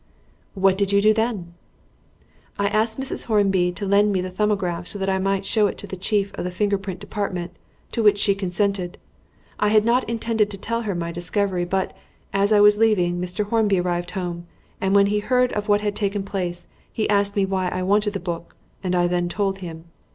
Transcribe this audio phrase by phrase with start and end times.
[0.55, 1.53] "What did you do then?"
[2.57, 3.25] "I asked Mrs.
[3.25, 6.33] Hornby to lend me the 'Thumbograph' so that I might show it to the Chief
[6.33, 7.51] of the Finger print Department,
[7.91, 8.97] to which she consented.
[9.59, 11.95] I had not intended to tell her of my discovery, but,
[12.33, 13.45] as I was leaving, Mr.
[13.45, 14.47] Hornby arrived home,
[14.81, 18.13] and when he heard of what had taken place, he asked me why I wanted
[18.13, 19.85] the book, and then I told him.